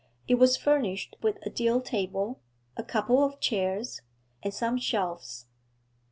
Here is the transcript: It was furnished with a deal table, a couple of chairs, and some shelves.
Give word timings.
It 0.27 0.39
was 0.39 0.57
furnished 0.57 1.15
with 1.21 1.37
a 1.45 1.51
deal 1.51 1.79
table, 1.79 2.39
a 2.75 2.81
couple 2.83 3.23
of 3.23 3.39
chairs, 3.39 4.01
and 4.41 4.51
some 4.51 4.79
shelves. 4.79 5.45